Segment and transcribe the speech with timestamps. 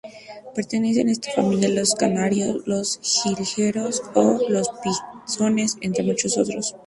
[0.55, 6.73] Pertenecen a esta familia los canarios, los jilgueros o los pinzones, entre muchos otros.